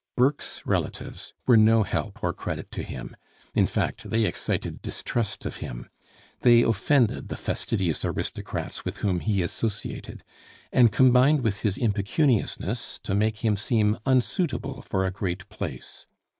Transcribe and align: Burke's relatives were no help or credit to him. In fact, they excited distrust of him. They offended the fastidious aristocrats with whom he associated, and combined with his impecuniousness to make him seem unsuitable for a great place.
Burke's 0.17 0.65
relatives 0.65 1.35
were 1.45 1.55
no 1.57 1.83
help 1.83 2.23
or 2.23 2.33
credit 2.33 2.71
to 2.71 2.81
him. 2.81 3.15
In 3.53 3.67
fact, 3.67 4.09
they 4.09 4.25
excited 4.25 4.81
distrust 4.81 5.45
of 5.45 5.57
him. 5.57 5.91
They 6.39 6.63
offended 6.63 7.29
the 7.29 7.37
fastidious 7.37 8.03
aristocrats 8.03 8.83
with 8.83 8.97
whom 9.05 9.19
he 9.19 9.43
associated, 9.43 10.23
and 10.73 10.91
combined 10.91 11.41
with 11.43 11.59
his 11.59 11.77
impecuniousness 11.77 12.99
to 13.03 13.13
make 13.13 13.45
him 13.45 13.55
seem 13.55 13.95
unsuitable 14.07 14.81
for 14.81 15.05
a 15.05 15.11
great 15.11 15.47
place. 15.49 16.07